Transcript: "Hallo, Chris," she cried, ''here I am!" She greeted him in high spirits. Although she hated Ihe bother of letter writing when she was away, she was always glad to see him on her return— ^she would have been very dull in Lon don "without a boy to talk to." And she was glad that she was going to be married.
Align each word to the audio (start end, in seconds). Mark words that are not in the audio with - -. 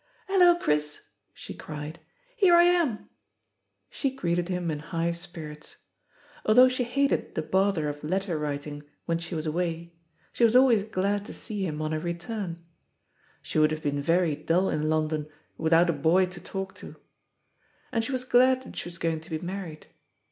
"Hallo, 0.27 0.55
Chris," 0.55 1.09
she 1.31 1.53
cried, 1.53 1.99
''here 2.41 2.53
I 2.55 2.63
am!" 2.63 3.07
She 3.91 4.09
greeted 4.09 4.49
him 4.49 4.71
in 4.71 4.79
high 4.79 5.11
spirits. 5.11 5.75
Although 6.43 6.69
she 6.69 6.85
hated 6.85 7.37
Ihe 7.37 7.51
bother 7.51 7.87
of 7.87 8.03
letter 8.03 8.35
writing 8.39 8.81
when 9.05 9.19
she 9.19 9.35
was 9.35 9.45
away, 9.45 9.93
she 10.33 10.43
was 10.43 10.55
always 10.55 10.85
glad 10.85 11.23
to 11.25 11.33
see 11.33 11.67
him 11.67 11.83
on 11.83 11.91
her 11.91 11.99
return— 11.99 12.65
^she 13.45 13.59
would 13.59 13.69
have 13.69 13.83
been 13.83 14.01
very 14.01 14.35
dull 14.35 14.69
in 14.69 14.89
Lon 14.89 15.09
don 15.09 15.27
"without 15.55 15.87
a 15.87 15.93
boy 15.93 16.25
to 16.25 16.41
talk 16.41 16.73
to." 16.81 16.95
And 17.91 18.03
she 18.03 18.11
was 18.11 18.23
glad 18.23 18.63
that 18.63 18.75
she 18.77 18.87
was 18.87 18.97
going 18.97 19.19
to 19.19 19.29
be 19.29 19.37
married. 19.37 19.85